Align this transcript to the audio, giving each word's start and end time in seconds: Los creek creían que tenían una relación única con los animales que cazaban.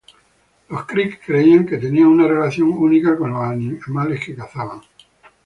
Los 0.69 0.87
creek 0.87 1.21
creían 1.23 1.67
que 1.67 1.77
tenían 1.77 2.07
una 2.07 2.27
relación 2.27 2.69
única 2.69 3.15
con 3.15 3.33
los 3.33 3.43
animales 3.43 4.25
que 4.25 4.33
cazaban. 4.33 4.81